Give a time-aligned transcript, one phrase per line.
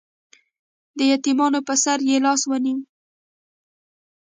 [0.97, 2.77] د یتیمانو په سر یې لاس ونیو.